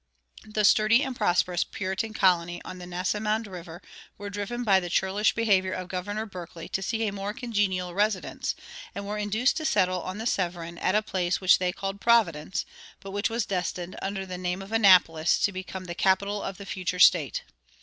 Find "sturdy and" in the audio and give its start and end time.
0.65-1.15